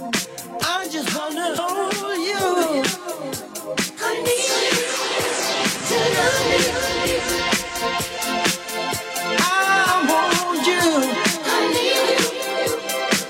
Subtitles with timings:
[0.00, 2.38] I just honor all you.
[9.40, 10.78] I want you.
[11.44, 12.22] I need you.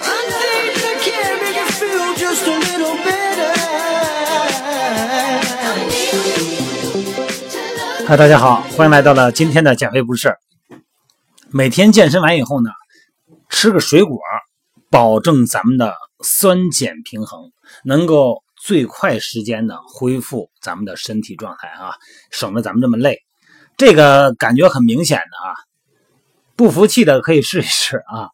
[0.03, 3.53] I think I can make you feel just a little better.
[5.65, 8.07] I need you.
[8.07, 10.37] 嗨，大家好，欢迎来到了今天的减肥不是。
[11.51, 12.69] 每天健身完以后呢，
[13.49, 14.21] 吃个水果，
[14.91, 17.53] 保证咱们的酸碱平衡，
[17.85, 21.95] 能够最快时间的恢复咱们的身体状态啊，
[22.31, 23.21] 省得咱们这么累。
[23.77, 25.55] 这个感觉很明显的啊，
[26.57, 28.31] 不服气的可以试一试啊。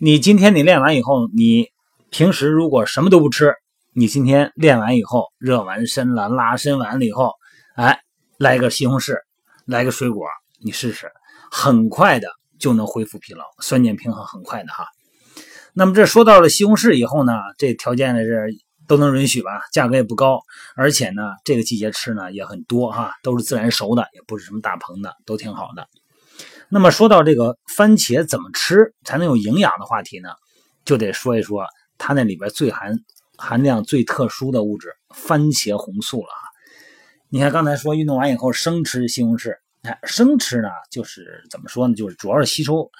[0.00, 1.68] 你今天你练完以后，你
[2.08, 3.54] 平时如果什么都不吃，
[3.92, 7.34] 你今天练完以后，热完身了，拉伸完了以后，
[7.74, 8.00] 哎，
[8.38, 9.18] 来个西红柿，
[9.66, 10.26] 来个水果，
[10.60, 11.10] 你试试，
[11.50, 14.86] 很快的就能恢复疲劳，酸碱平衡很快的哈。
[15.74, 18.48] 那么这说到了西红柿以后呢，这条件呢是
[18.86, 20.40] 都能允许吧，价格也不高，
[20.74, 25.86] 而且呢这个季节吃呢也很多哈，都是自然熟的，也不是什么大棚的，都挺好的。
[26.70, 30.30] 那么说到这个番茄怎么吃才能有营养的话题呢，
[30.84, 31.64] 就得说一说
[31.96, 32.98] 它那里边最含
[33.36, 36.42] 含量最特殊的物质——番茄红素了啊。
[37.28, 42.90] 你看刚才说运动完以后生吃西红柿，哎，生吃呢就是怎么说呢，就是主要是吸收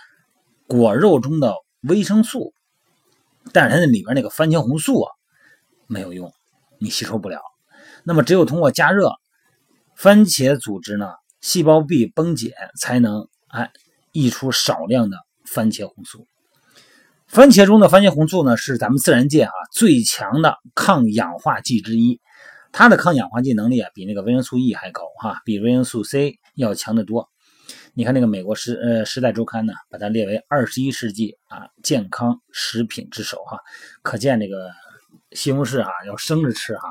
[0.66, 2.52] 果肉中的维生素，
[3.52, 5.10] 但是它那里边那个番茄红素啊
[5.86, 6.32] 没有用，
[6.78, 7.40] 你吸收不了。
[8.04, 9.10] 那么只有通过加热，
[9.96, 11.10] 番茄组织呢
[11.40, 13.70] 细胞壁崩解，才能哎
[14.12, 16.26] 溢出少量的番茄红素。
[17.26, 22.20] 番茄中的番茄红素呢，是咱们自然界啊最强的抗氧化剂之一。
[22.70, 27.28] 它的抗氧化剂能力啊，比那个维生素 E 还高哈，比维生素 C 要强得多。
[27.98, 33.58] 你看那个美国时呃《时代周刊》呢，把它列为二十一世纪啊健康食品之首哈，
[34.02, 34.70] 可见这个
[35.32, 36.82] 西红柿啊要生着吃哈，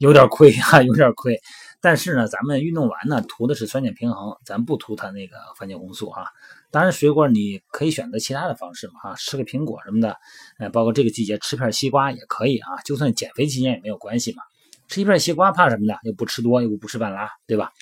[0.00, 1.40] 有点亏哈，有点亏。
[1.80, 6.26] 但是呢，咱们运动完呢，图的是酸碱平衡，咱不图它那个番茄红素哈。
[6.70, 10.14] 当然，水果你可以选择其他的方式嘛哈，吃个苹果什么的，
[10.58, 14.42] 呃，包括这个季节吃片西瓜也可以啊，就算减肥期间也没有关系嘛。
[14.88, 15.98] 吃一片西瓜怕什么的？
[16.02, 17.72] 又不吃多，又不吃半拉，对吧？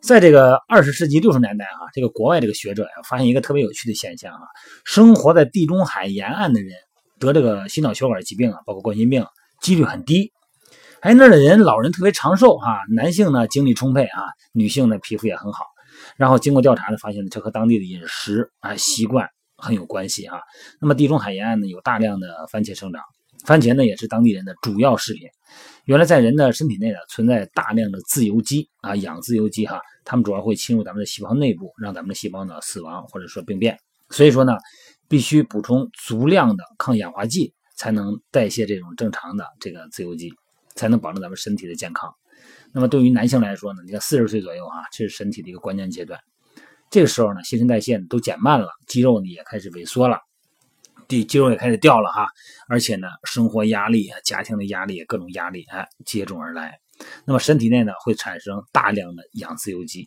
[0.00, 4.40] 在这个二十世纪六十年代啊，这个国外这个学者呀，发现一个特别有趣的现象啊，
[4.84, 6.72] 生活在地中海沿岸的人
[7.18, 9.26] 得这个心脑血管疾病啊，包括冠心病
[9.60, 10.32] 几率很低。
[11.00, 14.22] 哎，那儿的人老人特别长寿哈，男性呢精力充沛啊，
[14.52, 15.64] 女性呢皮肤也很好。
[16.16, 20.38] 然后经过调查呢，发现呢这和当地的饮食啊习惯很有关系啊。
[20.80, 23.02] 那么地中海沿岸呢有大量的番茄生长，
[23.44, 25.28] 番茄呢也是当地人的主要食品。
[25.88, 33.78] 原来在人的身体内呢存在大量的自由基啊，氧自由基哈，它们主要会侵入咱们的细胞内部，让咱们的细胞呢死亡或者说病变。
[34.10, 34.52] 所以说呢，
[35.08, 40.30] 必须补充足量的抗氧化剂，才能代谢这种正常的这个自由基，
[40.74, 42.14] 才能保证咱们身体的健康。
[42.70, 46.20] 那么对于男性来说呢，你看四十岁左右啊，这是身体的一个关键阶段，
[46.90, 50.18] 这个时候呢，新陈代谢都减慢了，肌肉呢也开始萎缩了。
[51.08, 52.28] 地肌肉也开始掉了哈，
[52.68, 56.78] 而且呢，生活压力、家庭的压力、各种压力哎接踵而来。
[57.24, 60.06] 那么身体内呢会产生大量的氧自由基，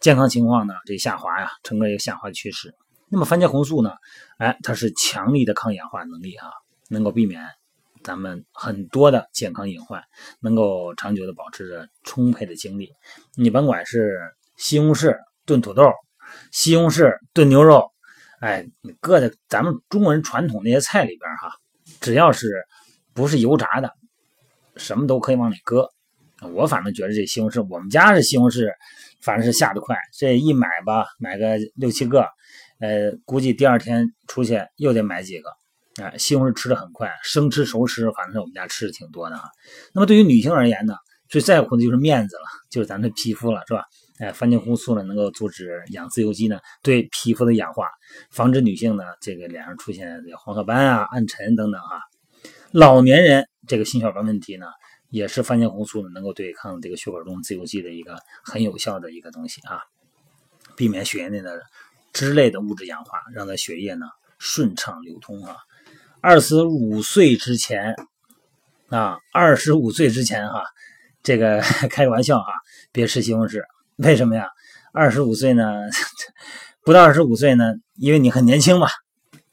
[0.00, 2.74] 健康情况呢这下滑呀，呈个一个下滑趋势。
[3.10, 3.92] 那么番茄红素呢，
[4.38, 6.48] 哎，它是强力的抗氧化能力啊，
[6.88, 7.44] 能够避免
[8.02, 10.02] 咱们很多的健康隐患，
[10.40, 12.90] 能够长久的保持着充沛的精力。
[13.36, 14.18] 你甭管是
[14.56, 15.14] 西红柿
[15.44, 15.92] 炖土豆，
[16.50, 17.90] 西红柿炖牛肉。
[18.40, 18.66] 哎，
[19.00, 21.52] 搁在咱们中国人传统那些菜里边哈，
[22.00, 22.64] 只要是
[23.12, 23.92] 不是油炸的，
[24.76, 25.88] 什么都可以往里搁。
[26.54, 28.66] 我反正觉得这西红柿，我们家这西红柿，
[29.20, 29.94] 反正是下得快。
[30.16, 32.26] 这一买吧，买个六七个，
[32.78, 35.50] 呃，估计第二天出去又得买几个。
[36.02, 39.42] 哎，西红柿吃的很快，生吃熟吃，反正是我们家吃的挺多的啊。
[39.92, 40.94] 那么对于女性而言呢，
[41.28, 43.84] 最在乎的就是面子了，就是咱的皮肤了，是吧？
[44.20, 47.88] 哎，番茄红素呢，能够阻止氧自由基呢对皮肤的氧化，
[48.30, 51.98] 防止女性呢这个脸上出现这个黄褐斑啊、暗沉等等啊。
[52.70, 54.66] 老年人这个心血管问题呢，
[55.08, 59.80] 也是番茄红素呢能够对抗这个血管中自由基的一个很有效的一个东西啊，
[60.76, 61.62] 避免血液内的
[62.12, 64.06] 脂类的物质氧化，让咱血液呢
[64.38, 65.56] 顺畅流通啊。
[66.20, 67.96] 二十五岁之前
[68.90, 70.62] 啊，二十五岁之前哈，
[71.22, 72.52] 这个 开个玩笑哈，
[72.92, 73.62] 别吃西红柿。
[74.02, 74.48] 为什么呀？
[74.94, 75.62] 二十五岁呢？
[76.86, 77.74] 不到二十五岁呢？
[77.98, 78.88] 因为你很年轻嘛，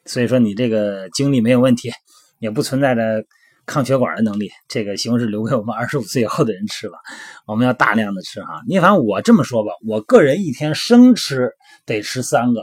[0.06, 1.92] 所以说你这个精力没有问题，
[2.40, 3.26] 也不存在着
[3.66, 4.50] 抗血管的能力。
[4.70, 6.98] 这个西红柿留给我们二十五岁以后的人吃吧，
[7.46, 8.62] 我们要大量的吃哈。
[8.66, 11.52] 你反正我这么说吧，我个人一天生吃
[11.86, 12.62] 得吃三个，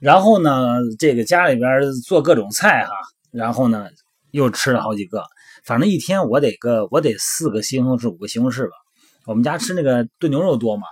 [0.00, 1.68] 然后呢，这个家里边
[2.04, 2.90] 做各种菜哈，
[3.30, 3.86] 然后呢
[4.32, 5.22] 又吃了好几个，
[5.64, 8.72] 反正一天我得个我得四个西红柿五个西红柿吧。
[9.24, 10.84] 我们家吃那个炖牛肉多嘛，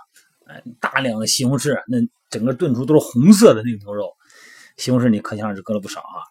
[0.79, 1.97] 大量的西红柿，那
[2.29, 4.11] 整个炖出都是红色的那个牛肉，
[4.77, 6.21] 西红柿你可想而知搁了不少啊。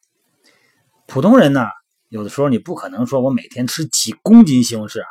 [1.06, 1.66] 普通人呢，
[2.08, 5.08] 有的时候你不可能说我每天吃几公斤西红柿啊，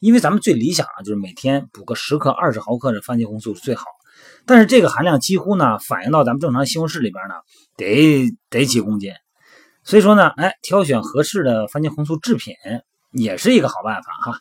[0.00, 3.84] 因为咱们最理想啊就是每天补个十克、二十毫克的番茄红素是最好。
[4.46, 7.34] 但是这个含量几乎呢反映到咱们正常西红柿里边呢，
[7.76, 9.12] 得得几公斤。
[9.84, 12.54] 所以说呢，哎，挑选合适的番茄红素制品
[13.16, 14.38] 也是一个好办法哈。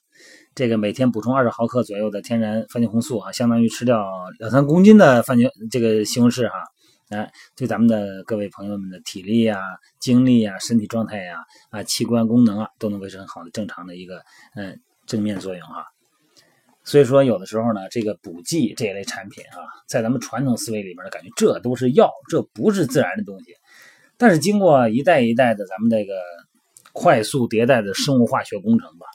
[0.54, 4.06] 这个每天补充二十毫克左右的天然番茄红素啊，相当于吃掉
[4.39, 6.56] 两三公斤的番茄这个西红柿哈。
[7.10, 9.60] 哎，对咱们的各位朋友们的体力呀、
[10.00, 11.38] 精力呀、身体状态呀、
[11.69, 14.24] 啊器官功能啊，都能维持很好的正常的一个
[14.56, 15.86] 嗯正面作用哈。
[16.83, 19.57] 所以说，有的时候呢，这个补剂这一类产品啊，
[19.88, 23.54] 在咱们传统思维里边的感觉，这都是药，这不是自然的东西。
[24.18, 26.13] 但是经过一代一代的咱们这个
[26.96, 29.06] 快速迭代的生物化学工程吧，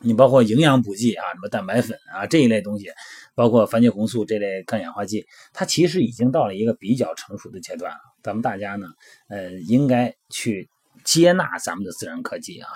[0.00, 2.90] 你包括营养补剂啊，什么蛋白粉啊这一类东西，
[3.36, 7.98] 包括番茄红素这类抗氧化剂，它其实已经到了一个比较成熟的阶段了。
[8.20, 8.88] 咱们大家呢，
[9.28, 10.68] 呃，应该去
[11.04, 12.68] 接纳咱们的自然科技啊。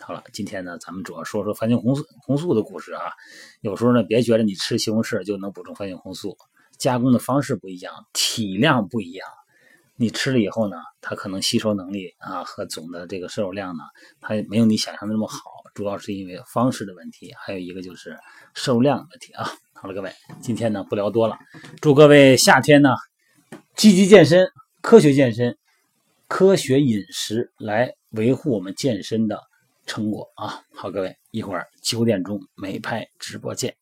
[0.00, 3.12] 好了，今天呢，咱们主要说说番茄红素红素的故事啊。
[3.60, 6.38] 有时候呢，别觉得你吃西红柿就能补充番茄红素，
[6.78, 9.28] 加工的方式不一样，体量不一样。
[9.96, 13.84] 你吃了以后呢，它可能吸收能力啊和总的这个摄入量呢，
[14.20, 15.38] 它没有你想象的那么好，
[15.74, 18.18] 主要是因为方式的问题，还有一个就是
[18.54, 19.48] 摄入量的问题啊。
[19.72, 21.38] 好了，各位，今天呢不聊多了，
[21.80, 22.94] 祝各位夏天呢
[23.76, 24.48] 积极健身，
[24.80, 25.56] 科学健身，
[26.26, 29.38] 科学饮食来维护我们健身的
[29.86, 30.62] 成果啊。
[30.74, 33.76] 好，各位，一会儿九点钟美拍直播见。